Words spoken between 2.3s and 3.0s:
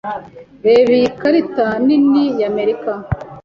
ya Amerika.